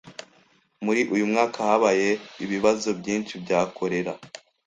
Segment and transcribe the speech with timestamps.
[0.85, 2.09] Muri uyu mwaka habaye
[2.43, 4.13] ibibazo byinshi bya kolera